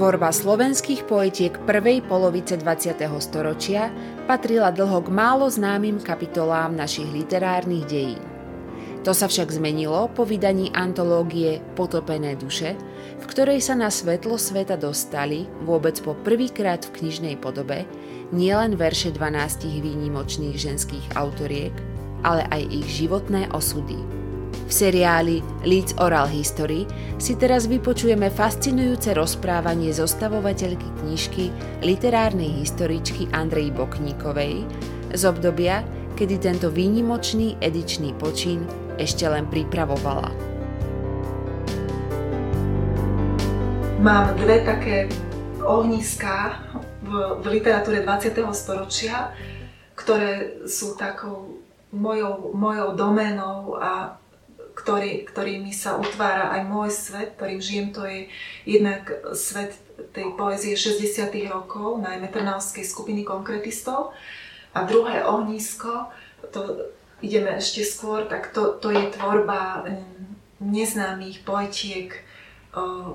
Tvorba 0.00 0.32
slovenských 0.32 1.04
poetiek 1.04 1.52
prvej 1.68 2.00
polovice 2.00 2.56
20. 2.56 3.04
storočia 3.20 3.92
patrila 4.24 4.72
dlho 4.72 5.04
k 5.04 5.12
málo 5.12 5.44
známym 5.44 6.00
kapitolám 6.00 6.72
našich 6.72 7.04
literárnych 7.12 7.84
dejín. 7.84 8.24
To 9.04 9.12
sa 9.12 9.28
však 9.28 9.52
zmenilo 9.52 10.08
po 10.16 10.24
vydaní 10.24 10.72
antológie 10.72 11.60
Potopené 11.76 12.32
duše, 12.32 12.80
v 13.20 13.24
ktorej 13.28 13.60
sa 13.60 13.76
na 13.76 13.92
svetlo 13.92 14.40
sveta 14.40 14.80
dostali 14.80 15.44
vôbec 15.68 16.00
po 16.00 16.16
prvýkrát 16.16 16.80
v 16.80 17.04
knižnej 17.04 17.36
podobe 17.36 17.84
nielen 18.32 18.80
verše 18.80 19.12
12 19.12 19.68
výnimočných 19.68 20.56
ženských 20.56 21.12
autoriek, 21.12 21.76
ale 22.24 22.48
aj 22.48 22.72
ich 22.72 23.04
životné 23.04 23.52
osudy. 23.52 24.19
V 24.70 24.86
seriáli 24.86 25.42
Leeds 25.66 25.98
Oral 25.98 26.30
History 26.30 26.86
si 27.18 27.34
teraz 27.34 27.66
vypočujeme 27.66 28.30
fascinujúce 28.30 29.18
rozprávanie 29.18 29.90
zostavovateľky 29.90 30.86
knižky 31.02 31.50
literárnej 31.82 32.62
historičky 32.62 33.26
Andrej 33.34 33.74
Bokníkovej 33.74 34.62
z 35.10 35.22
obdobia, 35.26 35.82
kedy 36.14 36.38
tento 36.38 36.70
výnimočný 36.70 37.58
edičný 37.58 38.14
počin 38.14 38.62
ešte 38.94 39.26
len 39.26 39.50
pripravovala. 39.50 40.30
Mám 43.98 44.38
dve 44.38 44.62
také 44.62 45.10
ohniská 45.66 46.62
v, 47.02 47.42
v 47.42 47.44
literatúre 47.58 48.06
20. 48.06 48.38
storočia, 48.54 49.34
ktoré 49.98 50.62
sú 50.62 50.94
takou 50.94 51.58
mojou, 51.90 52.54
mojou 52.54 52.94
doménou 52.94 53.74
a 53.74 54.19
ktorý, 54.80 55.28
ktorými 55.28 55.70
sa 55.76 56.00
utvára 56.00 56.56
aj 56.56 56.62
môj 56.64 56.90
svet, 56.90 57.36
ktorým 57.36 57.60
žijem, 57.60 57.88
to 57.92 58.08
je 58.08 58.32
jednak 58.64 59.12
svet 59.36 59.76
tej 60.16 60.32
poézie 60.34 60.72
60. 60.72 61.28
rokov, 61.52 62.00
najmä 62.00 62.32
Trnavskej 62.32 62.88
skupiny 62.88 63.22
konkretistov. 63.22 64.16
A 64.72 64.88
druhé 64.88 65.20
ohnisko, 65.28 66.08
to 66.48 66.88
ideme 67.20 67.60
ešte 67.60 67.84
skôr, 67.84 68.24
tak 68.24 68.56
to, 68.56 68.80
to 68.80 68.88
je 68.88 69.12
tvorba 69.12 69.84
neznámych 70.60 71.44
poetiek, 71.44 72.16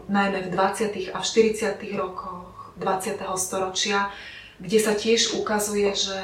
najmä 0.09 0.45
v 0.45 0.49
20. 0.53 1.16
a 1.16 1.17
v 1.21 1.25
40. 1.25 1.80
rokoch 1.97 2.75
20. 2.77 3.23
storočia, 3.39 4.11
kde 4.59 4.80
sa 4.80 4.93
tiež 4.93 5.39
ukazuje, 5.39 5.89
že 5.95 6.19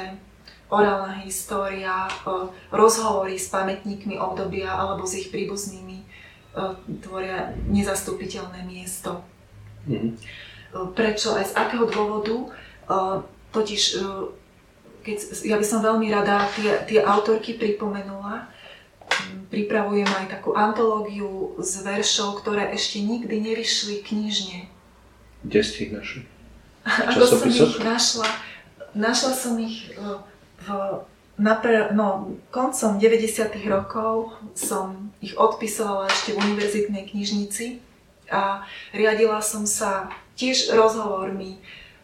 orálna 0.72 1.20
história, 1.20 2.08
rozhovory 2.72 3.36
s 3.36 3.52
pamätníkmi 3.52 4.16
obdobia 4.16 4.72
alebo 4.72 5.04
s 5.04 5.20
ich 5.20 5.28
príbuznými 5.28 6.00
tvoria 7.04 7.52
nezastupiteľné 7.68 8.64
miesto. 8.64 9.20
Mm. 9.84 10.16
Prečo 10.96 11.36
aj 11.36 11.52
z 11.52 11.56
akého 11.60 11.84
dôvodu? 11.88 12.48
Totiž, 13.52 14.00
keď, 15.04 15.16
ja 15.44 15.56
by 15.60 15.66
som 15.68 15.84
veľmi 15.84 16.08
rada 16.08 16.48
tie, 16.56 16.80
tie 16.88 17.00
autorky 17.04 17.60
pripomenula, 17.60 18.48
pripravujem 19.52 20.08
aj 20.08 20.40
takú 20.40 20.56
antológiu 20.56 21.52
z 21.60 21.84
veršov, 21.84 22.40
ktoré 22.40 22.72
ešte 22.72 23.04
nikdy 23.04 23.44
nevyšli 23.44 24.00
knižne. 24.00 24.72
Kde 25.44 25.60
ste 25.60 25.78
ich 25.88 25.92
našli? 25.92 26.22
Ako 27.12 27.24
som 27.28 27.44
ich 27.44 27.60
našla? 27.84 28.28
Našla 28.92 29.32
som 29.36 29.56
ich 29.60 29.92
v, 30.62 30.68
napr- 31.38 31.90
no, 31.90 32.38
koncom 32.54 32.98
90. 32.98 33.50
rokov 33.66 34.34
som 34.54 35.10
ich 35.18 35.34
odpisovala 35.34 36.10
ešte 36.10 36.34
v 36.34 36.42
univerzitnej 36.42 37.10
knižnici 37.10 37.78
a 38.30 38.66
riadila 38.94 39.42
som 39.42 39.66
sa 39.66 40.10
tiež 40.38 40.74
rozhovormi. 40.74 41.58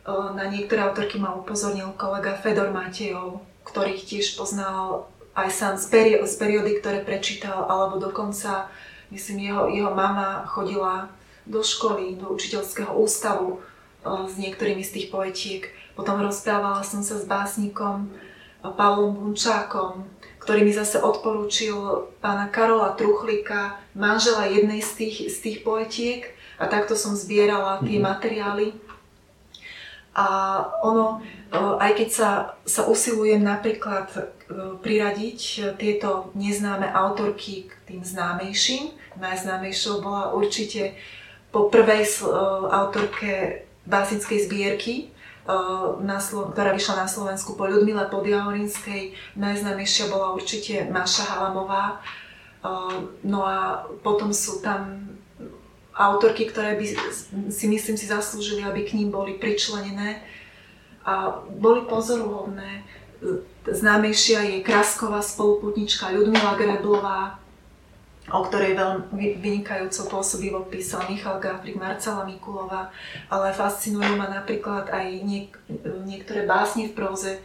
Na 0.08 0.48
niektoré 0.48 0.88
autorky 0.88 1.20
ma 1.20 1.36
upozornil 1.36 1.92
kolega 1.98 2.32
Fedor 2.32 2.72
Matejov, 2.72 3.44
ktorých 3.68 4.08
tiež 4.08 4.40
poznal 4.40 5.10
aj 5.36 5.48
sám 5.52 5.74
z, 5.76 5.86
peri- 5.92 6.22
z 6.24 6.34
periody, 6.40 6.80
ktoré 6.80 7.04
prečítal, 7.04 7.68
alebo 7.68 8.00
dokonca, 8.00 8.72
myslím, 9.12 9.52
jeho, 9.52 9.62
jeho 9.68 9.92
mama 9.92 10.48
chodila 10.48 11.12
do 11.44 11.60
školy, 11.60 12.16
do 12.16 12.32
učiteľského 12.32 12.92
ústavu 12.96 13.60
s 14.04 14.34
niektorými 14.40 14.80
z 14.80 14.90
tých 14.96 15.06
poetiek. 15.12 15.68
Potom 15.98 16.22
rozprávala 16.22 16.86
som 16.86 17.02
sa 17.02 17.18
s 17.18 17.26
básnikom 17.26 18.08
Pavlom 18.62 19.14
Bunčákom, 19.14 20.04
ktorý 20.42 20.64
mi 20.64 20.72
zase 20.74 20.98
odporúčil 20.98 22.08
pána 22.18 22.50
Karola 22.50 22.96
Truchlika, 22.98 23.78
manžela 23.94 24.48
jednej 24.50 24.80
z 24.82 24.90
tých, 24.98 25.16
z 25.30 25.36
tých 25.44 25.58
poetiek 25.62 26.26
a 26.58 26.66
takto 26.66 26.98
som 26.98 27.14
zbierala 27.14 27.84
tie 27.84 28.00
mm-hmm. 28.00 28.08
materiály. 28.08 28.68
A 30.18 30.26
ono, 30.82 31.22
aj 31.78 31.92
keď 31.94 32.08
sa, 32.10 32.30
sa 32.66 32.82
usilujem 32.90 33.38
napríklad 33.38 34.10
priradiť 34.82 35.74
tieto 35.78 36.34
neznáme 36.34 36.90
autorky 36.90 37.70
k 37.70 37.72
tým 37.86 38.02
známejším, 38.02 38.90
najznámejšou 39.14 40.02
bola 40.02 40.34
určite 40.34 40.98
po 41.54 41.70
prvej 41.70 42.08
autorke 42.72 43.62
básnickej 43.86 44.38
zbierky, 44.48 44.94
na 46.04 46.20
Slo- 46.20 46.52
ktorá 46.52 46.76
vyšla 46.76 47.04
na 47.04 47.08
Slovensku 47.08 47.56
po 47.56 47.64
Ľudmile 47.64 48.12
Podjavorinskej. 48.12 49.16
Najznámejšia 49.40 50.12
bola 50.12 50.36
určite 50.36 50.84
Maša 50.92 51.24
Halamová. 51.24 52.04
No 53.24 53.40
a 53.48 53.88
potom 54.04 54.28
sú 54.28 54.60
tam 54.60 55.08
autorky, 55.96 56.46
ktoré 56.46 56.76
by 56.76 56.84
si 57.48 57.66
myslím 57.66 57.96
si 57.96 58.06
zaslúžili, 58.06 58.62
aby 58.62 58.84
k 58.84 59.00
ním 59.00 59.08
boli 59.08 59.40
pričlenené 59.40 60.20
a 61.02 61.40
boli 61.48 61.88
pozoruhodné. 61.88 62.84
Známejšia 63.64 64.44
je 64.46 64.62
Krasková 64.62 65.24
spoluputnička 65.24 66.12
Ľudmila 66.12 66.54
Greblová, 66.54 67.40
o 68.28 68.44
ktorej 68.44 68.76
veľmi 68.76 69.40
vynikajúco 69.40 70.12
pôsobivo 70.12 70.60
písal 70.68 71.08
Michal 71.08 71.40
Gafrik, 71.40 71.80
Marcela 71.80 72.28
Mikulova, 72.28 72.92
ale 73.32 73.56
fascinujú 73.56 74.20
ma 74.20 74.28
napríklad 74.28 74.92
aj 74.92 75.06
niek- 75.24 75.58
niektoré 76.04 76.44
básne 76.44 76.92
v 76.92 76.96
próze 76.96 77.40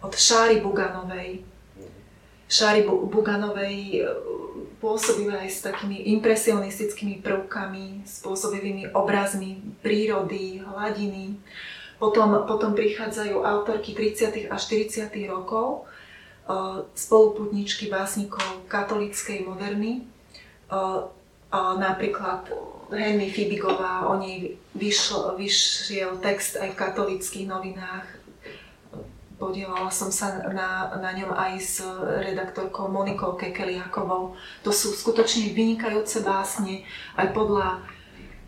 od 0.00 0.14
Šáry 0.14 0.62
Buganovej. 0.62 1.42
Šáry 2.50 2.86
Buganovej 2.86 3.78
e, 3.94 3.98
pôsobila 4.78 5.42
aj 5.42 5.50
s 5.50 5.60
takými 5.66 6.14
impresionistickými 6.18 7.22
prvkami, 7.22 8.06
spôsobivými 8.06 8.90
obrazmi 8.94 9.60
prírody, 9.82 10.62
hladiny. 10.62 11.38
Potom, 12.00 12.48
potom 12.48 12.72
prichádzajú 12.72 13.44
autorky 13.44 13.92
30. 13.92 14.48
a 14.48 14.56
40. 14.56 15.10
rokov, 15.26 15.90
e, 16.46 16.86
spoluputničky 16.94 17.90
básnikov 17.90 18.66
katolíckej 18.70 19.46
moderny, 19.46 20.06
napríklad 21.52 22.46
Henry 22.90 23.30
Fibigová, 23.30 24.06
o 24.06 24.18
nej 24.18 24.58
vyšlo, 24.74 25.38
vyšiel 25.38 26.18
text 26.22 26.58
aj 26.58 26.74
v 26.74 26.80
katolických 26.80 27.46
novinách. 27.46 28.06
Podielala 29.40 29.88
som 29.88 30.12
sa 30.12 30.36
na, 30.52 30.92
na 31.00 31.10
ňom 31.16 31.32
aj 31.32 31.52
s 31.56 31.80
redaktorkou 32.20 32.92
Monikou 32.92 33.40
Kekeliakovou. 33.40 34.36
To 34.62 34.70
sú 34.70 34.92
skutočne 34.92 35.56
vynikajúce 35.56 36.20
básne, 36.20 36.84
aj 37.16 37.32
podľa 37.32 37.80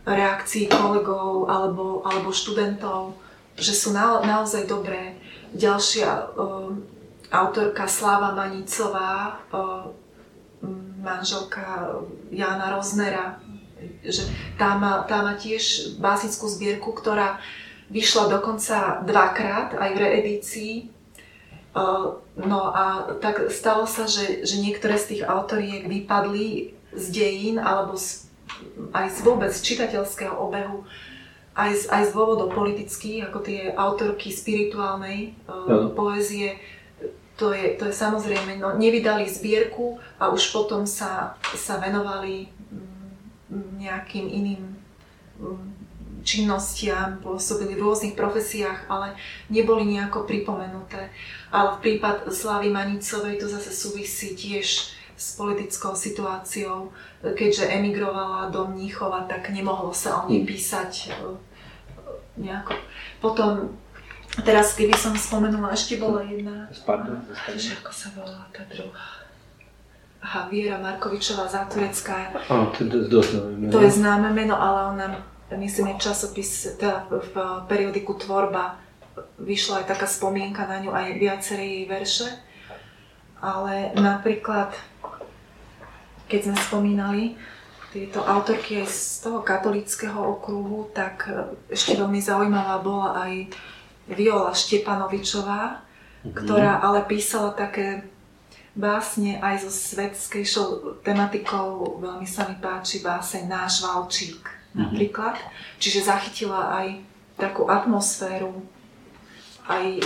reakcií 0.04 0.68
kolegov 0.68 1.48
alebo, 1.48 2.02
alebo 2.04 2.34
študentov, 2.34 3.16
že 3.56 3.72
sú 3.72 3.94
na, 3.94 4.20
naozaj 4.20 4.68
dobré. 4.68 5.16
Ďalšia 5.56 6.34
uh, 6.36 6.74
autorka 7.30 7.88
Sláva 7.88 8.36
Manicová, 8.36 9.40
uh, 9.48 9.88
manželka 11.18 11.92
Jana 12.32 12.72
Roznera, 12.72 13.40
že 14.06 14.24
tá 14.56 14.78
má, 14.78 15.02
tá 15.04 15.26
má 15.26 15.34
tiež 15.34 15.96
básnickú 15.98 16.46
zbierku, 16.46 16.94
ktorá 16.94 17.42
vyšla 17.90 18.30
dokonca 18.30 19.04
dvakrát 19.04 19.74
aj 19.76 19.90
v 19.92 19.98
reedícii. 20.00 20.74
No 22.36 22.60
a 22.72 23.16
tak 23.20 23.52
stalo 23.52 23.84
sa, 23.88 24.08
že, 24.08 24.44
že 24.44 24.60
niektoré 24.60 24.96
z 24.96 25.16
tých 25.16 25.22
autoriek 25.24 25.88
vypadli 25.88 26.72
z 26.92 27.04
dejín 27.12 27.56
alebo 27.56 27.96
z, 27.96 28.28
aj 28.92 29.06
z 29.12 29.18
vôbec 29.24 29.52
čitateľského 29.52 30.36
obehu, 30.36 30.84
aj 31.56 31.70
z, 31.72 31.82
aj 31.88 32.02
z 32.08 32.10
dôvodov 32.12 32.52
politických, 32.52 33.28
ako 33.28 33.38
tie 33.44 33.72
autorky 33.72 34.32
spirituálnej 34.32 35.36
uh, 35.48 35.92
poézie, 35.92 36.60
to 37.36 37.52
je, 37.52 37.76
to 37.80 37.88
je 37.88 37.94
samozrejme, 37.94 38.60
no, 38.60 38.76
nevydali 38.76 39.24
zbierku 39.28 39.98
a 40.20 40.28
už 40.28 40.52
potom 40.52 40.84
sa, 40.84 41.34
sa 41.56 41.80
venovali 41.80 42.48
mm, 42.48 43.80
nejakým 43.80 44.26
iným 44.28 44.62
mm, 45.40 45.72
činnostiam, 46.22 47.18
pôsobili 47.18 47.74
v 47.74 47.82
rôznych 47.82 48.14
profesiách, 48.14 48.86
ale 48.86 49.18
neboli 49.50 49.84
nejako 49.84 50.24
pripomenuté. 50.24 51.10
Ale 51.50 51.76
v 51.76 51.82
prípad 51.82 52.30
Slavy 52.30 52.70
Manicovej 52.70 53.42
to 53.42 53.50
zase 53.50 53.74
súvisí 53.74 54.38
tiež 54.38 54.94
s 55.18 55.26
politickou 55.38 55.94
situáciou. 55.94 56.94
Keďže 57.22 57.70
emigrovala 57.70 58.50
do 58.50 58.70
Mníchova, 58.70 59.26
tak 59.26 59.50
nemohlo 59.50 59.90
sa 59.94 60.22
o 60.22 60.30
nej 60.30 60.42
písať 60.46 61.14
nejako. 62.38 62.74
Potom, 63.20 63.76
teraz 64.40 64.72
keby 64.72 64.96
som 64.96 65.12
spomenula, 65.12 65.76
ešte 65.76 66.00
bola 66.00 66.24
jedna, 66.24 66.72
Sparta, 66.72 67.20
Ježiš, 67.52 67.84
ako 67.84 67.92
sa 67.92 68.08
volá 68.16 68.48
tá 68.48 68.64
druhá. 68.64 69.20
Aha, 70.22 70.46
Viera 70.48 70.78
Markovičová 70.78 71.50
Záturecká. 71.50 72.30
Áno, 72.46 72.70
to 72.70 72.86
je 72.86 73.10
dosť 73.10 73.28
známe 73.36 73.52
meno. 73.58 73.72
To 73.74 73.78
je 73.82 73.90
známe 73.90 74.28
meno, 74.30 74.54
ale 74.54 74.80
ona, 74.94 75.06
myslím, 75.58 75.92
je 75.92 76.06
časopis, 76.08 76.78
teda 76.78 77.10
v 77.10 77.34
periodiku 77.66 78.14
Tvorba 78.14 78.78
vyšla 79.42 79.82
aj 79.82 79.86
taká 79.90 80.06
spomienka 80.06 80.64
na 80.64 80.78
ňu, 80.78 80.94
aj 80.94 81.18
viaceré 81.18 81.64
jej 81.66 81.84
verše. 81.90 82.28
Ale 83.42 83.90
napríklad, 83.98 84.70
keď 86.30 86.40
sme 86.46 86.56
spomínali 86.56 87.24
tieto 87.90 88.22
autorky 88.22 88.80
aj 88.80 88.88
z 88.88 89.26
toho 89.26 89.42
katolického 89.42 90.16
okruhu, 90.16 90.88
tak 90.94 91.28
ešte 91.66 91.98
veľmi 91.98 92.22
zaujímavá 92.22 92.78
bola 92.78 93.26
aj 93.26 93.52
Viola 94.10 94.50
Štepanovičová, 94.50 95.62
mm-hmm. 95.78 96.34
ktorá 96.34 96.82
ale 96.82 97.06
písala 97.06 97.54
také 97.54 98.06
básne 98.72 99.36
aj 99.38 99.68
so 99.68 99.70
svetskejšou 99.70 101.00
tematikou. 101.04 102.00
Veľmi 102.00 102.24
sa 102.24 102.48
mi 102.48 102.56
páči 102.56 103.04
báseň 103.04 103.44
Náš 103.46 103.84
Valčík 103.84 104.42
mm-hmm. 104.42 104.80
napríklad. 104.80 105.36
Čiže 105.76 106.08
zachytila 106.08 106.72
aj 106.82 106.86
takú 107.36 107.68
atmosféru, 107.68 108.64
aj 109.68 109.84
e, 109.98 110.02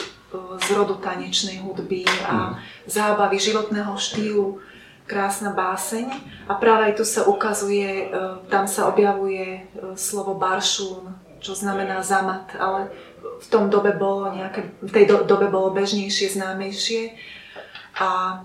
z 0.62 0.68
rodu 0.74 0.98
tanečnej 1.00 1.60
hudby 1.62 2.06
a 2.24 2.52
mm. 2.52 2.88
zábavy 2.88 3.38
životného 3.40 3.92
štýlu. 3.96 4.60
Krásna 5.06 5.54
báseň. 5.54 6.10
A 6.50 6.58
práve 6.58 6.90
aj 6.90 6.94
tu 6.98 7.04
sa 7.06 7.22
ukazuje, 7.30 8.10
e, 8.10 8.16
tam 8.50 8.66
sa 8.66 8.90
objavuje 8.90 9.46
e, 9.46 9.60
slovo 9.94 10.34
baršún, 10.34 11.14
čo 11.38 11.54
znamená 11.54 12.02
zamat, 12.02 12.58
ale 12.58 12.90
v 13.42 13.46
tom 13.50 13.70
dobe 13.70 13.94
bolo 13.94 14.32
nejaké, 14.32 14.76
v 14.82 14.92
tej 14.92 15.04
dobe 15.26 15.46
bolo 15.50 15.74
bežnejšie, 15.74 16.36
známejšie. 16.36 17.14
A 18.00 18.40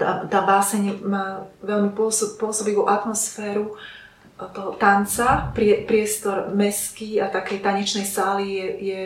tá, 0.00 0.24
tá 0.28 0.40
báseň 0.44 1.04
má 1.04 1.44
veľmi 1.60 1.92
pôsob, 1.92 2.40
pôsobivú 2.40 2.88
atmosféru 2.88 3.76
toho 4.36 4.76
tanca, 4.76 5.48
prie, 5.56 5.84
priestor 5.88 6.52
meský 6.52 7.20
a 7.24 7.32
takej 7.32 7.64
tanečnej 7.64 8.04
sály 8.04 8.44
je, 8.52 8.66
je 8.84 9.02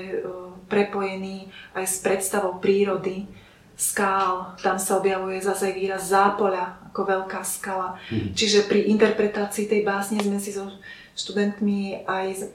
prepojený 0.67 1.51
aj 1.75 1.85
s 1.87 1.97
predstavou 2.03 2.59
prírody, 2.59 3.31
skál, 3.79 4.59
tam 4.59 4.77
sa 4.77 4.99
objavuje 4.99 5.39
zase 5.39 5.71
výraz 5.71 6.11
zápoľa, 6.11 6.91
ako 6.91 7.01
veľká 7.07 7.41
skala. 7.47 7.97
Mm. 8.11 8.35
Čiže 8.35 8.67
pri 8.67 8.91
interpretácii 8.91 9.71
tej 9.71 9.87
básne 9.87 10.19
sme 10.19 10.43
si 10.43 10.51
so 10.51 10.67
študentmi 11.15 12.05
aj 12.05 12.51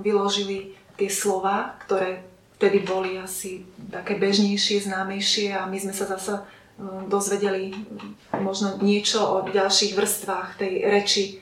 vyložili 0.00 0.77
tie 0.98 1.06
slova, 1.06 1.78
ktoré 1.86 2.26
vtedy 2.58 2.82
boli 2.82 3.14
asi 3.14 3.62
také 3.88 4.18
bežnejšie, 4.18 4.90
známejšie 4.90 5.54
a 5.54 5.70
my 5.70 5.78
sme 5.78 5.94
sa 5.94 6.10
zase 6.10 6.42
dozvedeli 7.06 7.74
možno 8.38 8.78
niečo 8.82 9.22
o 9.22 9.36
ďalších 9.46 9.98
vrstvách 9.98 10.62
tej 10.62 10.72
reči, 10.86 11.24
e, 11.26 11.34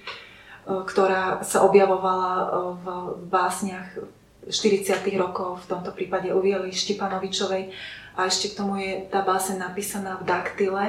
ktorá 0.65 1.45
sa 1.45 1.61
objavovala 1.65 2.33
e, 2.33 2.47
v 2.81 2.87
básniach 3.29 4.01
40. 4.49 4.93
rokov, 5.21 5.65
v 5.65 5.77
tomto 5.77 5.93
prípade 5.93 6.33
u 6.33 6.41
Viely 6.41 6.73
Štipanovičovej. 6.73 7.69
A 8.17 8.33
ešte 8.33 8.53
k 8.53 8.59
tomu 8.65 8.81
je 8.81 9.05
tá 9.13 9.21
báseň 9.21 9.61
napísaná 9.61 10.17
v 10.21 10.25
daktyle, 10.25 10.85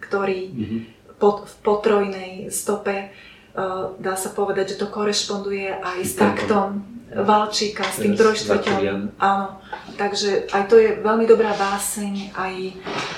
ktorý 0.00 0.40
mm-hmm. 0.48 0.80
pod, 1.20 1.44
v 1.44 1.54
potrojnej 1.60 2.32
stope, 2.48 3.12
uh, 3.12 3.92
dá 4.00 4.16
sa 4.16 4.32
povedať, 4.32 4.72
že 4.72 4.80
to 4.80 4.88
korešponduje 4.88 5.76
aj 5.76 5.98
s 6.00 6.14
taktom 6.16 6.80
Valčíka, 7.10 7.82
s 7.82 7.98
tým 7.98 8.14
trojštvrťom. 8.14 9.18
Áno, 9.18 9.58
takže 9.98 10.46
aj 10.54 10.62
to 10.70 10.78
je 10.78 10.94
veľmi 11.02 11.26
dobrá 11.26 11.58
báseň, 11.58 12.30
aj 12.38 12.54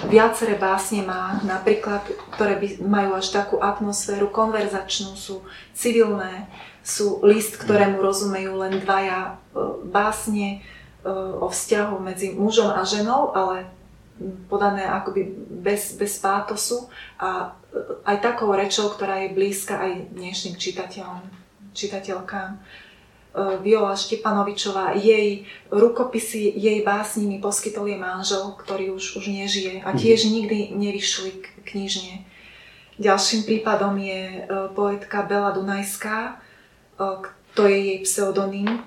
viaceré 0.09 0.57
básne 0.57 1.05
má, 1.05 1.37
napríklad, 1.45 2.01
ktoré 2.33 2.57
by, 2.57 2.69
majú 2.81 3.21
až 3.21 3.37
takú 3.37 3.61
atmosféru 3.61 4.33
konverzačnú, 4.33 5.13
sú 5.13 5.45
civilné, 5.77 6.49
sú 6.81 7.21
list, 7.21 7.61
ktorému 7.61 8.01
rozumejú 8.01 8.57
len 8.65 8.81
dvaja 8.81 9.37
e, 9.53 9.61
básne 9.85 10.49
e, 10.57 10.59
o 11.37 11.53
vzťahu 11.53 12.01
medzi 12.01 12.33
mužom 12.33 12.73
a 12.73 12.89
ženou, 12.89 13.37
ale 13.37 13.69
podané 14.49 14.89
akoby 14.89 15.37
bez, 15.63 15.95
bez 16.01 16.17
pátosu 16.17 16.89
a 17.21 17.53
e, 17.71 18.09
aj 18.09 18.17
takou 18.25 18.49
rečou, 18.57 18.89
ktorá 18.89 19.21
je 19.21 19.37
blízka 19.37 19.79
aj 19.85 20.17
dnešným 20.17 20.57
čitateľom, 20.57 21.23
čitateľkám. 21.77 22.57
E, 23.33 23.57
Viola 23.65 23.97
Štepanovičová, 23.97 24.93
jej 24.93 25.49
rukopisy, 25.73 26.53
jej 26.53 26.85
básni 26.85 27.25
mi 27.25 27.41
poskytol 27.41 27.89
jej 27.89 27.97
manžel, 27.97 28.53
ktorý 28.61 28.93
už, 28.93 29.17
už 29.17 29.25
nežije 29.33 29.81
a 29.81 29.97
mhm. 29.97 29.99
tiež 29.99 30.21
nikdy 30.29 30.77
nevyšli 30.77 31.31
k 31.41 31.45
knižne. 31.65 32.29
Ďalším 33.01 33.49
prípadom 33.49 33.97
je 33.97 34.21
e, 34.21 34.41
poetka 34.77 35.25
Bela 35.25 35.57
Dunajská, 35.57 36.37
e, 37.01 37.25
to 37.57 37.65
je 37.65 37.77
jej 37.77 37.99
pseudonym 38.05 38.85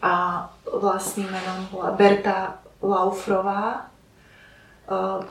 a 0.00 0.46
vlastným 0.64 1.28
menom 1.28 1.68
bola 1.68 1.92
Berta 1.92 2.62
Laufrová, 2.80 3.91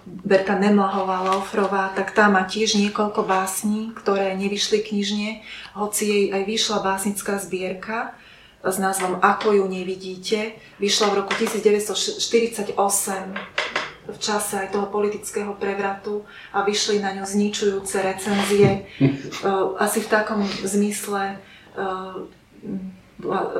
Berta 0.06 0.58
Nemlahová 0.58 1.22
Laufrová, 1.22 1.94
tak 1.94 2.12
tá 2.18 2.28
má 2.32 2.44
tiež 2.50 2.82
niekoľko 2.82 3.24
básní, 3.28 3.94
ktoré 3.94 4.34
nevyšli 4.34 4.82
knižne, 4.82 5.46
hoci 5.78 6.02
jej 6.08 6.26
aj 6.34 6.44
vyšla 6.46 6.78
básnická 6.82 7.38
zbierka 7.38 8.18
s 8.62 8.78
názvom 8.78 9.18
Ako 9.22 9.58
ju 9.58 9.66
nevidíte. 9.66 10.58
Vyšla 10.78 11.14
v 11.14 11.16
roku 11.26 11.34
1948 11.38 12.78
v 14.02 14.18
čase 14.18 14.66
aj 14.66 14.74
toho 14.74 14.90
politického 14.90 15.54
prevratu 15.56 16.26
a 16.52 16.66
vyšli 16.66 17.00
na 17.00 17.14
ňu 17.14 17.22
zničujúce 17.22 18.02
recenzie. 18.02 18.90
Asi 19.78 20.02
v 20.02 20.08
takom 20.10 20.42
zmysle, 20.66 21.38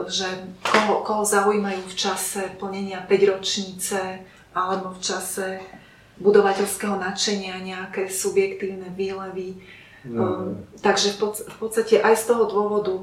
že 0.10 0.28
koho, 0.66 1.06
koho 1.06 1.24
zaujímajú 1.24 1.86
v 1.86 1.96
čase 1.96 2.42
plnenia 2.58 3.06
5 3.06 3.32
ročnice 3.38 4.26
alebo 4.58 4.98
v 4.98 5.00
čase 5.00 5.62
budovateľského 6.22 6.96
nadšenia, 7.02 7.66
nejaké 7.66 8.08
subjektívne 8.08 8.94
výlevy. 8.94 9.58
No. 10.06 10.22
Um, 10.22 10.66
takže 10.82 11.18
v 11.22 11.56
podstate 11.62 12.02
aj 12.02 12.18
z 12.18 12.24
toho 12.30 12.50
dôvodu 12.50 12.96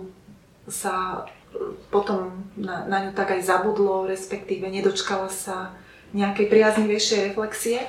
sa 0.67 1.27
uh, 1.27 1.75
potom 1.91 2.47
na, 2.59 2.87
na 2.87 3.07
ňu 3.07 3.11
tak 3.15 3.35
aj 3.35 3.47
zabudlo, 3.47 4.07
respektíve 4.07 4.67
nedočkala 4.67 5.31
sa 5.31 5.75
nejakej 6.15 6.47
priaznivejšej 6.51 7.19
reflexie. 7.33 7.85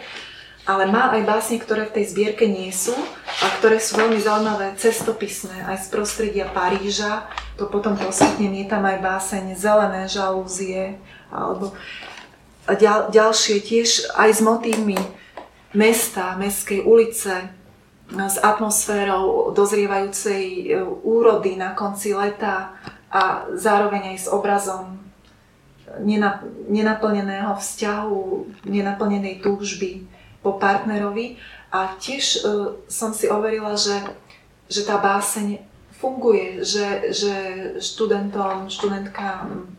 Ale 0.68 0.86
má 0.86 1.10
aj 1.10 1.26
básne, 1.26 1.58
ktoré 1.58 1.90
v 1.90 1.98
tej 1.98 2.06
zbierke 2.14 2.46
nie 2.46 2.70
sú 2.70 2.94
a 3.42 3.46
ktoré 3.58 3.82
sú 3.82 3.98
veľmi 3.98 4.22
zaujímavé 4.22 4.78
cestopisné 4.78 5.66
aj 5.66 5.82
z 5.82 5.98
prostredia 5.98 6.46
Paríža. 6.46 7.26
To 7.58 7.66
potom 7.66 7.98
poskytnem, 7.98 8.54
je 8.54 8.66
tam 8.70 8.86
aj 8.86 9.02
báseň 9.02 9.58
Zelené 9.58 10.06
žalúzie 10.06 11.02
alebo 11.34 11.74
ďal, 12.70 13.10
ďalšie 13.10 13.66
tiež 13.66 14.14
aj 14.14 14.30
s 14.30 14.42
motívmi 14.46 15.00
mesta, 15.74 16.36
mestskej 16.38 16.82
ulice, 16.86 17.50
s 18.10 18.38
atmosférou 18.42 19.54
dozrievajúcej 19.54 20.74
e, 20.74 20.82
úrody 21.06 21.54
na 21.54 21.78
konci 21.78 22.18
leta 22.18 22.74
a 23.14 23.46
zároveň 23.54 24.14
aj 24.14 24.18
s 24.18 24.28
obrazom 24.34 24.98
nenaplneného 26.70 27.54
vzťahu, 27.58 28.22
nenaplnenej 28.66 29.42
túžby 29.42 30.06
po 30.46 30.62
partnerovi. 30.62 31.42
A 31.70 31.98
tiež 31.98 32.46
uh, 32.46 32.78
som 32.90 33.14
si 33.14 33.30
overila, 33.30 33.74
že, 33.78 33.98
že 34.70 34.86
tá 34.86 34.98
báseň 34.98 35.62
funguje, 35.98 36.62
že, 36.66 37.14
že 37.14 37.36
študentom, 37.82 38.70
študentkám 38.70 39.70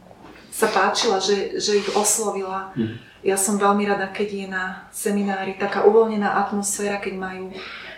sa 0.51 0.69
páčila, 0.71 1.23
že, 1.23 1.59
že 1.59 1.81
ich 1.83 1.89
oslovila. 1.95 2.75
Mm. 2.75 2.99
Ja 3.21 3.37
som 3.37 3.61
veľmi 3.61 3.85
rada, 3.85 4.09
keď 4.09 4.29
je 4.33 4.47
na 4.49 4.65
seminári 4.91 5.61
taká 5.61 5.85
uvoľnená 5.85 6.41
atmosféra, 6.41 6.97
keď 6.97 7.15
majú 7.21 7.45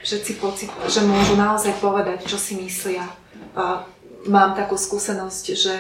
všetci 0.02 0.32
pocit, 0.42 0.70
že 0.90 1.06
môžu 1.06 1.38
naozaj 1.38 1.78
povedať, 1.78 2.26
čo 2.26 2.34
si 2.34 2.58
myslia. 2.58 3.06
A 3.54 3.86
mám 4.26 4.58
takú 4.58 4.74
skúsenosť, 4.74 5.44
že 5.54 5.74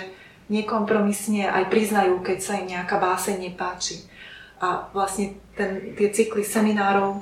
nekompromisne 0.46 1.50
aj 1.50 1.70
priznajú, 1.70 2.22
keď 2.22 2.38
sa 2.38 2.52
im 2.62 2.70
nejaká 2.70 3.02
báseň 3.02 3.50
nepáči. 3.50 4.06
A 4.62 4.86
vlastne 4.94 5.42
ten, 5.58 5.98
tie 5.98 6.08
cykly 6.14 6.46
seminárov 6.46 7.18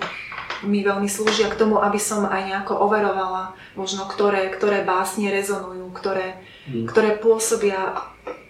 mi 0.61 0.85
veľmi 0.85 1.09
slúžia 1.09 1.49
k 1.49 1.57
tomu, 1.57 1.81
aby 1.81 1.97
som 1.97 2.29
aj 2.29 2.53
nejako 2.53 2.77
overovala 2.85 3.57
možno, 3.73 4.05
ktoré, 4.05 4.53
ktoré 4.53 4.85
básne 4.85 5.33
rezonujú, 5.33 5.89
ktoré, 5.97 6.37
mm. 6.69 6.85
ktoré 6.93 7.17
pôsobia 7.17 7.97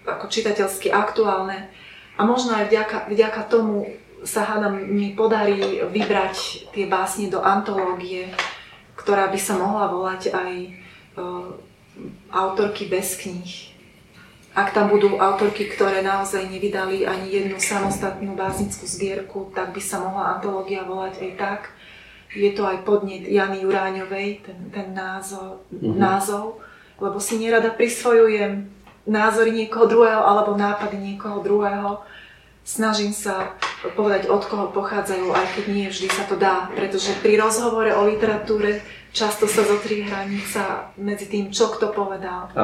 ako 0.02 0.26
čitateľsky 0.26 0.90
aktuálne. 0.90 1.70
A 2.20 2.28
možno 2.28 2.52
aj 2.52 2.68
vďaka, 2.68 3.08
vďaka 3.08 3.48
tomu 3.48 3.88
sa 4.28 4.44
hádam 4.44 4.76
mi 4.76 5.16
podarí 5.16 5.80
vybrať 5.88 6.68
tie 6.76 6.84
básne 6.84 7.32
do 7.32 7.40
antológie, 7.40 8.28
ktorá 8.92 9.32
by 9.32 9.40
sa 9.40 9.56
mohla 9.56 9.88
volať 9.88 10.28
aj 10.28 10.52
uh, 11.16 11.56
autorky 12.28 12.92
bez 12.92 13.16
kníh. 13.16 13.72
ak 14.52 14.76
tam 14.76 14.92
budú 14.92 15.16
autorky, 15.16 15.72
ktoré 15.72 16.04
naozaj 16.04 16.44
nevydali 16.50 17.08
ani 17.08 17.32
jednu 17.32 17.56
samostatnú 17.56 18.36
básnickú 18.36 18.84
zbierku, 18.84 19.48
tak 19.56 19.72
by 19.72 19.80
sa 19.80 20.04
mohla 20.04 20.36
antológia 20.36 20.84
volať 20.84 21.22
aj 21.24 21.32
tak. 21.40 21.60
Je 22.36 22.50
to 22.52 22.68
aj 22.68 22.84
podnet 22.84 23.24
Jany 23.24 23.64
Juráňovej, 23.64 24.44
ten, 24.44 24.58
ten 24.68 24.92
názov, 24.92 25.64
mm-hmm. 25.72 25.96
názov, 25.96 26.60
lebo 27.00 27.16
si 27.16 27.40
nerada 27.40 27.72
prisvojujem 27.72 28.68
názory 29.10 29.50
niekoho 29.50 29.90
druhého 29.90 30.22
alebo 30.22 30.54
nápady 30.54 30.96
niekoho 30.96 31.42
druhého. 31.42 31.98
Snažím 32.62 33.10
sa 33.10 33.58
povedať, 33.98 34.30
od 34.30 34.46
koho 34.46 34.70
pochádzajú, 34.70 35.34
aj 35.34 35.46
keď 35.58 35.64
nie 35.74 35.90
vždy 35.90 36.08
sa 36.12 36.24
to 36.30 36.38
dá, 36.38 36.70
pretože 36.70 37.18
pri 37.18 37.34
rozhovore 37.40 37.90
o 37.90 38.06
literatúre 38.06 38.78
často 39.10 39.50
sa 39.50 39.66
zotrie 39.66 40.06
hranica 40.06 40.94
medzi 40.94 41.26
tým, 41.26 41.50
čo 41.50 41.74
kto 41.74 41.90
povedal. 41.90 42.54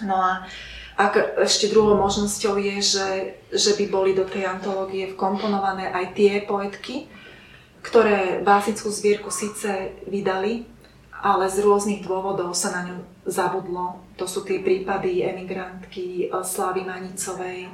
No 0.00 0.16
a 0.16 0.48
ak 0.94 1.42
ešte 1.42 1.68
druhou 1.74 1.98
možnosťou 1.98 2.54
je, 2.56 2.76
že, 2.80 3.10
že 3.50 3.72
by 3.76 3.84
boli 3.90 4.14
do 4.14 4.24
tej 4.24 4.46
antológie 4.46 5.12
vkomponované 5.12 5.90
aj 5.90 6.14
tie 6.14 6.32
poetky, 6.46 7.10
ktoré 7.84 8.40
básnickú 8.40 8.88
zbierku 8.88 9.28
síce 9.28 9.92
vydali, 10.08 10.64
ale 11.24 11.48
z 11.48 11.64
rôznych 11.64 12.04
dôvodov 12.04 12.52
sa 12.52 12.68
na 12.76 12.92
ňu 12.92 13.00
zabudlo. 13.24 14.04
To 14.20 14.28
sú 14.28 14.44
tie 14.44 14.60
prípady 14.60 15.24
emigrantky 15.24 16.28
eh, 16.28 16.44
Slávy 16.44 16.84
Manicovej, 16.84 17.72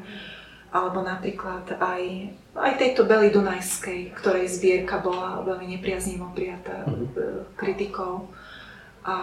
alebo 0.71 1.03
napríklad 1.03 1.83
aj, 1.83 2.03
aj 2.55 2.73
tejto 2.79 3.03
Bely 3.03 3.35
Dunajskej, 3.35 4.15
ktorej 4.15 4.47
zbierka 4.47 5.03
bola 5.03 5.43
veľmi 5.43 5.75
nepriaznivo 5.75 6.31
prijatá 6.31 6.87
mm-hmm. 6.87 7.59
kritikou. 7.59 8.31
A 9.03 9.17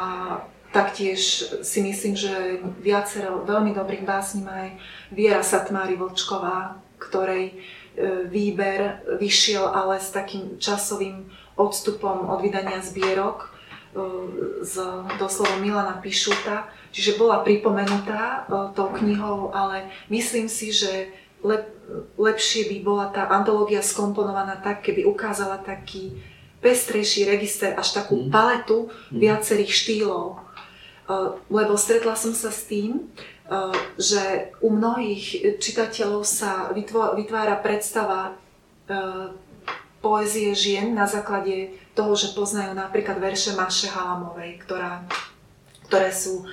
Taktiež 0.67 1.47
si 1.63 1.79
myslím, 1.79 2.13
že 2.19 2.59
viacero 2.83 3.47
veľmi 3.47 3.71
dobrých 3.71 4.03
básní 4.03 4.43
má 4.43 4.67
aj 4.67 4.71
Viera 5.15 5.39
Satmári 5.39 5.95
Vlčková, 5.95 6.75
ktorej 6.99 7.49
e, 7.49 8.27
výber 8.27 8.99
vyšiel 9.15 9.63
ale 9.63 9.95
s 9.95 10.11
takým 10.11 10.59
časovým 10.59 11.31
odstupom 11.55 12.27
od 12.27 12.43
vydania 12.43 12.83
zbierok 12.83 13.56
z 14.61 14.73
e, 14.77 14.87
doslova 15.17 15.57
Milana 15.57 15.97
Pišuta, 15.97 16.69
čiže 16.93 17.17
bola 17.17 17.41
pripomenutá 17.41 18.45
e, 18.45 18.73
tou 18.77 18.93
knihou, 18.93 19.51
ale 19.55 19.89
myslím 20.13 20.45
si, 20.45 20.69
že 20.69 21.09
lep, 21.41 21.65
lepšie 22.17 22.69
by 22.69 22.77
bola 22.85 23.05
tá 23.09 23.25
antológia 23.29 23.81
skomponovaná 23.81 24.59
tak, 24.61 24.85
keby 24.85 25.05
ukázala 25.07 25.57
taký 25.61 26.13
pestrejší 26.61 27.29
register, 27.29 27.77
až 27.77 27.97
takú 27.97 28.27
mhm. 28.27 28.29
paletu 28.29 28.89
mhm. 29.09 29.19
viacerých 29.19 29.71
štýlov 29.73 30.47
Eh, 31.07 31.27
lebo 31.47 31.79
stretla 31.79 32.19
som 32.19 32.35
sa 32.35 32.51
s 32.51 32.67
tým, 32.67 33.07
že 33.95 34.51
u 34.59 34.67
mnohých 34.75 35.55
čitateľov 35.63 36.27
sa 36.27 36.67
vytvára 37.15 37.55
predstava 37.63 38.35
poézie 40.03 40.51
žien 40.51 40.91
na 40.91 41.07
základe 41.07 41.71
toho, 41.97 42.13
že 42.13 42.37
poznajú 42.37 42.77
napríklad 42.77 43.17
verše 43.17 43.57
Maše 43.57 43.89
Halamovej, 43.89 44.61
ktorá, 44.61 45.01
ktoré 45.89 46.13
sú 46.13 46.45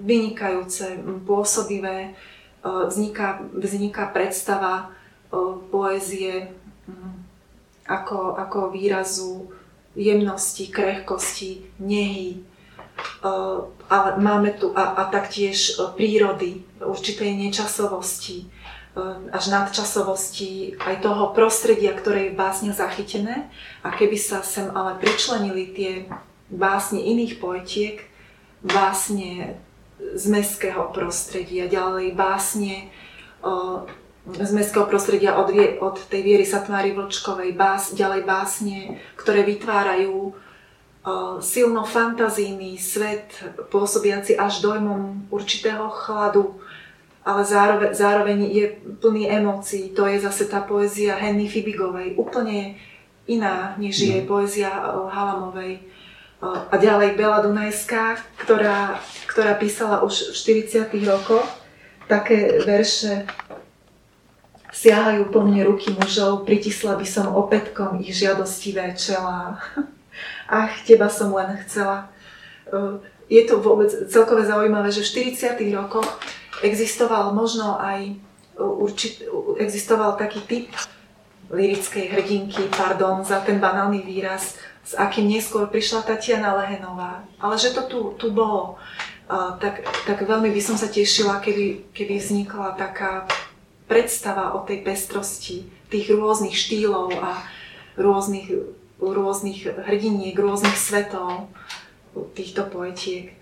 vynikajúce, 0.00 0.96
pôsobivé, 1.28 2.16
vzniká, 2.64 3.44
vzniká 3.52 4.08
predstava 4.08 4.90
poézie 5.68 6.56
hm, 6.88 7.12
ako, 7.86 8.40
ako 8.40 8.58
výrazu 8.72 9.52
jemnosti, 9.96 10.68
krehkosti, 10.68 11.64
nehy, 11.78 12.42
ale 13.88 14.10
máme 14.18 14.56
tu 14.56 14.72
a, 14.76 14.96
a 14.96 15.02
taktiež 15.08 15.76
e, 15.76 15.92
prírody, 15.96 16.64
určitej 16.80 17.36
nečasovosti, 17.36 18.44
e, 18.44 18.46
až 19.30 19.44
nadčasovosti 19.52 20.80
aj 20.80 21.04
toho 21.04 21.36
prostredia, 21.36 21.92
ktoré 21.92 22.28
je 22.28 22.32
v 22.32 22.40
básne 22.40 22.70
zachytené. 22.72 23.52
A 23.84 23.92
keby 23.92 24.16
sa 24.16 24.40
sem 24.40 24.72
ale 24.72 24.96
pričlenili 24.96 25.76
tie 25.76 25.92
básne 26.48 27.04
iných 27.04 27.36
poetiek, 27.36 28.00
básne 28.64 29.60
z 30.00 30.24
mestského 30.32 30.88
prostredia, 30.96 31.68
ďalej 31.68 32.16
básne 32.16 32.74
e, 32.76 32.86
z 34.26 34.50
mestského 34.52 34.88
prostredia 34.88 35.36
od, 35.38 35.52
od 35.80 35.96
tej 36.08 36.20
Viery 36.24 36.46
Satmáry 36.48 36.96
Vlčkovej, 36.96 37.52
bás, 37.52 37.92
ďalej 37.92 38.22
básne, 38.24 38.98
ktoré 39.16 39.44
vytvárajú 39.44 40.34
silno 41.38 41.86
fantazijný 41.86 42.82
svet, 42.82 43.30
pôsobiaci 43.70 44.34
až 44.34 44.58
dojmom 44.58 45.30
určitého 45.30 45.86
chladu, 45.86 46.58
ale 47.26 47.42
zároveň, 47.42 47.90
zároveň 47.90 48.38
je 48.46 48.66
plný 49.02 49.26
emócií. 49.26 49.90
To 49.98 50.06
je 50.06 50.22
zase 50.22 50.46
tá 50.46 50.62
poézia 50.62 51.18
Henny 51.18 51.50
Fibigovej, 51.50 52.14
úplne 52.14 52.78
iná, 53.26 53.74
než 53.82 53.98
je 53.98 54.22
mm. 54.22 54.26
poézia 54.30 54.70
Halamovej. 55.10 55.82
A 56.46 56.74
ďalej 56.78 57.18
Bela 57.18 57.42
Dunajská, 57.42 58.22
ktorá, 58.38 59.02
ktorá 59.26 59.58
písala 59.58 60.06
už 60.06 60.30
v 60.30 60.62
40 60.70 60.86
rokoch 61.02 61.48
také 62.06 62.62
verše 62.62 63.26
Siahajú 64.76 65.32
po 65.32 65.40
mne 65.40 65.72
ruky 65.72 65.88
mužov, 65.88 66.44
pritisla 66.44 67.00
by 67.00 67.06
som 67.08 67.32
opätkom 67.32 67.96
ich 68.04 68.12
žiadostivé 68.12 68.92
čela. 68.92 69.56
ach, 70.52 70.74
teba 70.84 71.08
som 71.08 71.32
len 71.32 71.56
chcela. 71.64 72.12
E, 72.68 73.00
je 73.32 73.42
to 73.48 73.64
vôbec 73.64 73.88
celkové 73.88 74.44
zaujímavé, 74.44 74.92
že 74.92 75.00
v 75.00 75.32
40. 75.32 75.56
rokoch 75.72 76.04
existoval 76.62 77.34
možno 77.34 77.76
aj 77.76 78.16
určit, 78.56 79.24
existoval 79.60 80.16
taký 80.16 80.40
typ 80.44 80.66
lirickej 81.52 82.10
hrdinky, 82.10 82.66
pardon 82.72 83.22
za 83.22 83.40
ten 83.44 83.60
banálny 83.62 84.02
výraz, 84.02 84.58
s 84.86 84.92
akým 84.94 85.30
neskôr 85.30 85.66
prišla 85.66 86.02
Tatiana 86.02 86.54
Lehenová. 86.58 87.22
Ale 87.38 87.54
že 87.58 87.74
to 87.74 87.86
tu, 87.86 87.98
tu 88.18 88.30
bolo, 88.34 88.78
tak, 89.58 89.82
tak 90.06 90.18
veľmi 90.22 90.50
by 90.50 90.60
som 90.62 90.78
sa 90.78 90.90
tešila, 90.90 91.42
keby, 91.42 91.90
keby 91.94 92.18
vznikla 92.18 92.78
taká 92.78 93.26
predstava 93.86 94.58
o 94.58 94.66
tej 94.66 94.82
pestrosti 94.82 95.66
tých 95.90 96.10
rôznych 96.10 96.54
štýlov 96.54 97.14
a 97.22 97.46
rôznych 97.94 98.50
rôznych 99.00 99.68
hrdiniek, 99.86 100.32
rôznych 100.32 100.76
svetov 100.76 101.52
týchto 102.32 102.64
poetiek. 102.64 103.36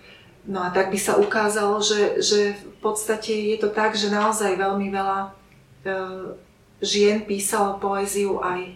No 0.44 0.60
a 0.60 0.68
tak 0.68 0.92
by 0.92 0.98
sa 1.00 1.16
ukázalo, 1.16 1.80
že, 1.80 2.20
že 2.20 2.52
v 2.52 2.76
podstate 2.84 3.32
je 3.32 3.56
to 3.56 3.72
tak, 3.72 3.96
že 3.96 4.12
naozaj 4.12 4.60
veľmi 4.60 4.92
veľa 4.92 5.20
e, 5.24 5.28
žien 6.84 7.24
písalo 7.24 7.80
poéziu 7.80 8.44
aj 8.44 8.60
e, 8.68 8.72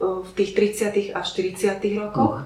v 0.00 0.30
tých 0.36 0.52
30. 0.52 1.16
a 1.16 1.24
40. 1.24 1.80
rokoch. 1.96 2.44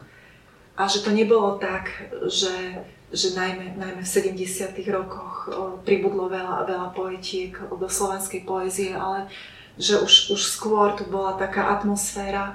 A 0.76 0.82
že 0.86 1.02
to 1.02 1.10
nebolo 1.10 1.58
tak, 1.58 1.90
že, 2.30 2.86
že 3.10 3.34
najmä, 3.34 3.74
najmä 3.74 4.02
v 4.06 4.14
70. 4.38 4.78
rokoch 4.94 5.50
e, 5.50 5.82
pribudlo 5.82 6.30
veľa, 6.30 6.70
veľa 6.70 6.88
poetiek 6.94 7.58
do 7.58 7.90
slovenskej 7.90 8.46
poézie, 8.46 8.94
ale 8.94 9.26
že 9.74 9.98
už, 9.98 10.38
už 10.38 10.40
skôr 10.54 10.94
tu 10.94 11.02
bola 11.10 11.34
taká 11.34 11.74
atmosféra 11.74 12.54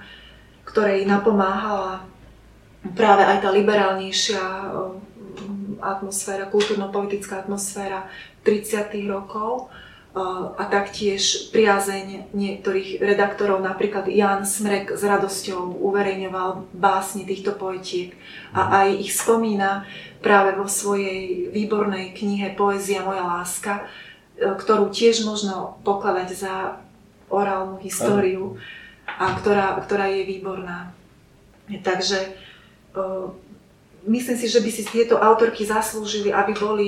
ktorej 0.71 1.03
napomáhala 1.03 2.05
práve 2.95 3.27
aj 3.27 3.43
tá 3.43 3.49
liberálnejšia 3.51 4.41
atmosféra, 5.81 6.47
kultúrno-politická 6.47 7.41
atmosféra 7.41 8.07
30. 8.45 8.93
rokov 9.09 9.73
a 10.59 10.67
taktiež 10.67 11.47
priazeň 11.55 12.35
niektorých 12.35 12.99
redaktorov, 12.99 13.63
napríklad 13.63 14.11
Jan 14.11 14.43
Smrek 14.43 14.91
s 14.91 15.07
radosťou 15.07 15.79
uverejňoval 15.79 16.67
básne 16.75 17.23
týchto 17.23 17.55
poetiek 17.55 18.11
a 18.51 18.83
aj 18.83 19.07
ich 19.07 19.15
spomína 19.15 19.87
práve 20.19 20.59
vo 20.59 20.67
svojej 20.67 21.47
výbornej 21.55 22.11
knihe 22.11 22.51
Poézia 22.59 23.07
moja 23.07 23.23
láska, 23.23 23.87
e, 24.35 24.51
ktorú 24.51 24.91
tiež 24.91 25.23
možno 25.23 25.79
pokladať 25.87 26.29
za 26.35 26.83
orálnu 27.31 27.79
históriu. 27.79 28.59
A 29.07 29.31
ktorá, 29.39 29.79
ktorá 29.79 30.11
je 30.11 30.23
výborná. 30.27 30.91
Takže 31.71 32.35
uh, 32.95 33.31
myslím 34.05 34.37
si, 34.37 34.47
že 34.49 34.61
by 34.61 34.69
si 34.71 34.83
tieto 34.87 35.17
autorky 35.17 35.65
zaslúžili, 35.65 36.33
aby 36.33 36.53
boli 36.57 36.87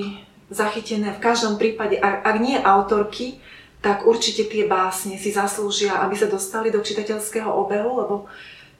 zachytené 0.53 1.13
v 1.17 1.23
každom 1.23 1.57
prípade, 1.57 1.97
ak, 1.97 2.37
nie 2.37 2.57
autorky, 2.61 3.41
tak 3.83 4.07
určite 4.07 4.47
tie 4.47 4.63
básne 4.69 5.19
si 5.19 5.33
zaslúžia, 5.33 5.99
aby 6.05 6.15
sa 6.15 6.31
dostali 6.31 6.71
do 6.71 6.79
čitateľského 6.79 7.49
obehu, 7.51 7.91
lebo 7.99 8.15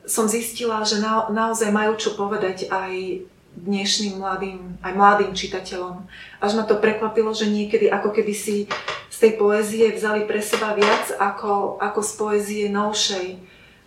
som 0.07 0.27
zistila, 0.27 0.83
že 0.83 0.99
na, 0.99 1.27
naozaj 1.31 1.71
majú 1.71 1.95
čo 1.99 2.15
povedať 2.15 2.71
aj 2.71 3.23
dnešným 3.53 4.17
mladým, 4.17 4.81
aj 4.81 4.93
mladým 4.97 5.31
čitateľom. 5.35 6.09
Až 6.41 6.51
ma 6.57 6.63
to 6.65 6.81
prekvapilo, 6.81 7.31
že 7.35 7.51
niekedy 7.51 7.85
ako 7.91 8.09
keby 8.09 8.33
si 8.33 8.65
z 9.13 9.17
tej 9.19 9.37
poézie 9.37 9.93
vzali 9.93 10.25
pre 10.25 10.41
seba 10.41 10.73
viac 10.73 11.13
ako, 11.21 11.77
ako 11.77 11.99
z 12.01 12.11
poézie 12.17 12.63
novšej. 12.73 13.27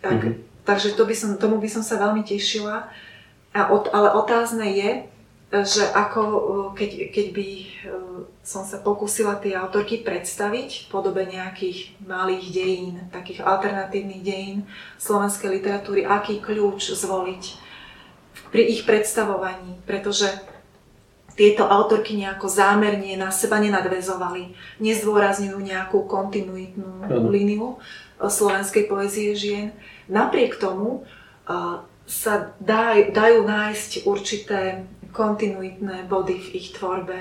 Tak, 0.01 0.19
mm-hmm. 0.23 0.35
Takže 0.63 0.95
to 0.95 1.03
by 1.03 1.15
som, 1.19 1.31
tomu 1.35 1.59
by 1.59 1.67
som 1.67 1.83
sa 1.83 1.99
veľmi 1.99 2.23
tešila. 2.23 2.87
A 3.57 3.73
od, 3.73 3.89
ale 3.89 4.13
otázne 4.13 4.69
je, 4.69 4.91
že 5.65 5.89
ako 5.97 6.21
keď, 6.77 7.09
keď 7.09 7.27
by 7.33 7.49
som 8.45 8.67
sa 8.67 8.83
pokúsila 8.83 9.41
tie 9.41 9.57
autorky 9.57 10.05
predstaviť 10.05 10.85
v 10.85 10.87
podobe 10.93 11.25
nejakých 11.25 11.97
malých 12.05 12.47
dejín, 12.53 12.95
takých 13.09 13.41
alternatívnych 13.47 14.21
dejín 14.21 14.59
slovenskej 15.01 15.57
literatúry, 15.57 16.05
aký 16.05 16.45
kľúč 16.45 16.93
zvoliť 16.93 17.45
pri 18.53 18.63
ich 18.69 18.85
predstavovaní, 18.85 19.81
pretože 19.89 20.29
tieto 21.37 21.69
autorky 21.69 22.17
nejako 22.17 22.49
zámerne 22.49 23.13
na 23.17 23.29
seba 23.29 23.61
nenadvezovali, 23.63 24.57
nezdôrazňujú 24.81 25.59
nejakú 25.61 26.05
kontinuitnú 26.09 27.07
líniu 27.33 27.77
slovenskej 28.19 28.89
poezie 28.89 29.37
žien. 29.37 29.73
Napriek 30.09 30.57
tomu 30.57 31.05
sa 32.07 32.55
daj, 32.63 33.11
dajú 33.11 33.43
nájsť 33.45 33.91
určité 34.07 34.87
kontinuitné 35.11 36.07
body 36.07 36.39
v 36.39 36.49
ich 36.55 36.69
tvorbe. 36.73 37.19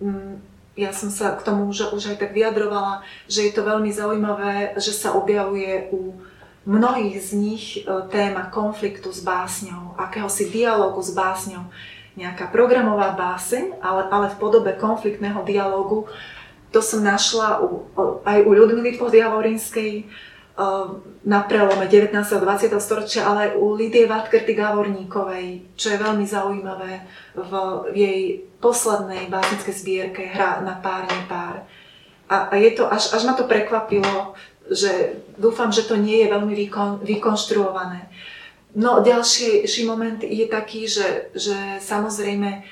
Mm-hmm. 0.00 0.30
Ja 0.72 0.96
som 0.96 1.12
sa 1.12 1.36
k 1.36 1.44
tomu 1.44 1.68
už, 1.68 1.92
už 1.92 2.16
aj 2.16 2.18
tak 2.24 2.32
vyjadrovala, 2.32 3.04
že 3.28 3.44
je 3.44 3.52
to 3.52 3.60
veľmi 3.60 3.92
zaujímavé, 3.92 4.80
že 4.80 4.96
sa 4.96 5.12
objavuje 5.12 5.92
u 5.92 6.16
mnohých 6.64 7.20
z 7.20 7.30
nich 7.36 7.64
eh, 7.76 7.84
téma 8.08 8.48
konfliktu 8.48 9.12
s 9.12 9.20
básňou, 9.20 9.98
akéhosi 10.00 10.48
dialogu 10.48 11.02
s 11.04 11.12
básňou 11.12 11.68
nejaká 12.12 12.52
programová 12.52 13.16
báseň, 13.16 13.80
ale, 13.80 14.04
ale 14.12 14.26
v 14.32 14.36
podobe 14.36 14.72
konfliktného 14.76 15.40
dialogu. 15.48 16.04
To 16.72 16.80
som 16.84 17.04
našla 17.04 17.60
u, 17.64 17.88
aj 18.24 18.38
u 18.44 18.50
Ľudmily 18.52 18.96
Podjavorinskej 18.96 20.08
na 21.24 21.40
prelome 21.48 21.88
19. 21.88 22.12
a 22.12 22.38
20. 22.40 22.76
storočia, 22.76 23.24
ale 23.24 23.56
u 23.56 23.72
Lidie 23.72 24.04
Vatkerty 24.04 24.52
Gavorníkovej, 24.52 25.76
čo 25.80 25.86
je 25.88 26.02
veľmi 26.02 26.28
zaujímavé 26.28 27.08
v, 27.32 27.52
v 27.88 27.94
jej 27.96 28.20
poslednej 28.60 29.32
básnickej 29.32 29.74
zbierke 29.74 30.22
Hra 30.28 30.60
na 30.60 30.76
pár, 30.76 31.08
nepár. 31.08 31.64
A, 32.28 32.52
a 32.52 32.54
je 32.60 32.76
to, 32.76 32.84
až, 32.84 33.16
až 33.16 33.24
ma 33.24 33.32
to 33.32 33.48
prekvapilo, 33.48 34.36
že 34.68 35.24
dúfam, 35.40 35.72
že 35.72 35.88
to 35.88 35.96
nie 35.96 36.24
je 36.24 36.32
veľmi 36.32 36.54
vykon, 36.54 37.00
vykonštruované. 37.00 38.12
No 38.76 39.04
ďalší 39.04 39.68
moment 39.84 40.20
je 40.24 40.46
taký, 40.48 40.88
že, 40.88 41.32
že 41.36 41.80
samozrejme 41.80 42.64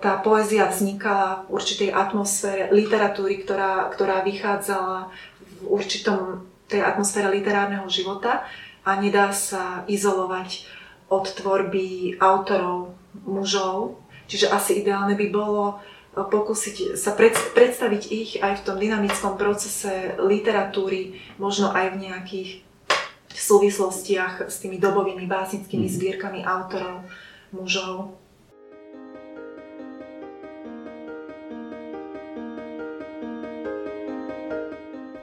tá 0.00 0.12
poézia 0.20 0.68
vznikala 0.68 1.44
v 1.48 1.56
určitej 1.56 1.90
atmosfére 1.92 2.68
literatúry, 2.72 3.44
ktorá, 3.44 3.88
ktorá 3.92 4.24
vychádzala 4.24 5.12
v 5.60 5.64
určitom 5.68 6.49
tej 6.70 6.82
atmosfére 6.86 7.26
literárneho 7.28 7.86
života 7.90 8.46
a 8.86 8.96
nedá 8.96 9.34
sa 9.34 9.82
izolovať 9.90 10.64
od 11.10 11.26
tvorby 11.26 12.16
autorov, 12.22 12.94
mužov. 13.26 13.98
Čiže 14.30 14.54
asi 14.54 14.78
ideálne 14.78 15.18
by 15.18 15.26
bolo 15.34 15.82
pokúsiť 16.14 16.98
sa 16.98 17.14
predstaviť 17.54 18.02
ich 18.10 18.30
aj 18.38 18.62
v 18.62 18.64
tom 18.66 18.76
dynamickom 18.78 19.38
procese 19.38 20.18
literatúry, 20.18 21.18
možno 21.38 21.70
aj 21.70 21.94
v 21.94 22.00
nejakých 22.10 22.50
v 23.30 23.38
súvislostiach 23.38 24.50
s 24.50 24.58
tými 24.58 24.82
dobovými 24.82 25.30
básnickými 25.30 25.86
mm. 25.86 25.94
zbierkami 25.94 26.40
autorov, 26.42 27.06
mužov. 27.54 28.19